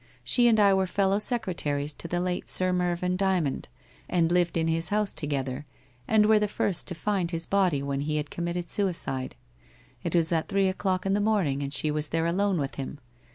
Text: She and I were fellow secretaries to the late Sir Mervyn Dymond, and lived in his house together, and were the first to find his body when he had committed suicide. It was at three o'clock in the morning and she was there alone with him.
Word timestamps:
She 0.23 0.47
and 0.47 0.59
I 0.59 0.73
were 0.73 0.87
fellow 0.87 1.19
secretaries 1.19 1.93
to 1.93 2.07
the 2.07 2.19
late 2.19 2.49
Sir 2.49 2.73
Mervyn 2.73 3.15
Dymond, 3.15 3.67
and 4.09 4.31
lived 4.31 4.57
in 4.57 4.67
his 4.67 4.87
house 4.89 5.13
together, 5.13 5.67
and 6.07 6.25
were 6.25 6.39
the 6.39 6.47
first 6.47 6.87
to 6.87 6.95
find 6.95 7.29
his 7.29 7.45
body 7.45 7.83
when 7.83 7.99
he 7.99 8.17
had 8.17 8.31
committed 8.31 8.67
suicide. 8.67 9.35
It 10.03 10.15
was 10.15 10.31
at 10.31 10.47
three 10.47 10.67
o'clock 10.67 11.05
in 11.05 11.13
the 11.13 11.21
morning 11.21 11.61
and 11.61 11.71
she 11.71 11.91
was 11.91 12.09
there 12.09 12.25
alone 12.25 12.57
with 12.57 12.77
him. 12.81 12.97